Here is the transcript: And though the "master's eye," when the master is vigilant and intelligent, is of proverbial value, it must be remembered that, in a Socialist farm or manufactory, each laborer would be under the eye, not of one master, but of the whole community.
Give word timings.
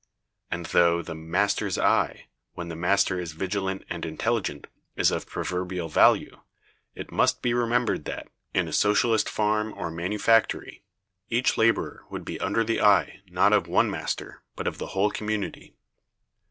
And 0.49 0.65
though 0.65 1.03
the 1.03 1.13
"master's 1.13 1.77
eye," 1.77 2.25
when 2.55 2.69
the 2.69 2.75
master 2.75 3.19
is 3.19 3.33
vigilant 3.33 3.85
and 3.87 4.03
intelligent, 4.03 4.65
is 4.95 5.11
of 5.11 5.27
proverbial 5.27 5.89
value, 5.89 6.41
it 6.95 7.11
must 7.11 7.43
be 7.43 7.53
remembered 7.53 8.05
that, 8.05 8.27
in 8.51 8.67
a 8.67 8.73
Socialist 8.73 9.29
farm 9.29 9.71
or 9.77 9.91
manufactory, 9.91 10.81
each 11.29 11.55
laborer 11.55 12.03
would 12.09 12.25
be 12.25 12.39
under 12.39 12.63
the 12.63 12.81
eye, 12.81 13.21
not 13.27 13.53
of 13.53 13.67
one 13.67 13.91
master, 13.91 14.41
but 14.55 14.65
of 14.65 14.79
the 14.79 14.87
whole 14.97 15.11
community. 15.11 15.75